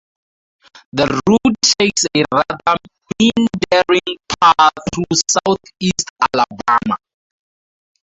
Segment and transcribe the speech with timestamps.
[0.93, 2.77] The route takes a rather
[3.21, 6.97] meandering path through southeast Alabama.